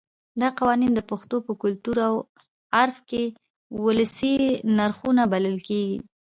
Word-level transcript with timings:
دا 0.41 0.49
قوانین 0.59 0.91
د 0.95 1.01
پښتنو 1.09 1.37
په 1.47 1.53
کلتور 1.63 1.97
او 2.07 2.15
عرف 2.79 2.97
کې 3.09 3.23
ولسي 3.83 4.35
نرخونه 4.77 5.23
بلل 5.33 5.57
کېږي. 5.67 5.97